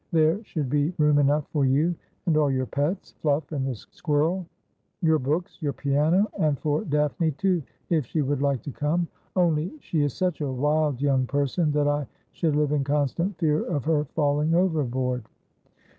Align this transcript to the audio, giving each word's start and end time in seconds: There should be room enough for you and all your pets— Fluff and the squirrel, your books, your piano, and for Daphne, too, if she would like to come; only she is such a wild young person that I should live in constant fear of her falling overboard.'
There 0.11 0.43
should 0.43 0.67
be 0.67 0.91
room 0.97 1.19
enough 1.19 1.45
for 1.49 1.63
you 1.63 1.93
and 2.25 2.35
all 2.35 2.49
your 2.49 2.65
pets— 2.65 3.11
Fluff 3.21 3.51
and 3.51 3.67
the 3.67 3.75
squirrel, 3.75 4.47
your 5.03 5.19
books, 5.19 5.59
your 5.61 5.73
piano, 5.73 6.25
and 6.39 6.57
for 6.57 6.83
Daphne, 6.85 7.29
too, 7.33 7.61
if 7.91 8.07
she 8.07 8.23
would 8.23 8.41
like 8.41 8.63
to 8.63 8.71
come; 8.71 9.07
only 9.35 9.71
she 9.79 10.01
is 10.01 10.15
such 10.15 10.41
a 10.41 10.51
wild 10.51 10.99
young 11.03 11.27
person 11.27 11.71
that 11.73 11.87
I 11.87 12.07
should 12.31 12.55
live 12.55 12.71
in 12.71 12.83
constant 12.83 13.37
fear 13.37 13.63
of 13.63 13.85
her 13.85 14.05
falling 14.15 14.55
overboard.' 14.55 15.25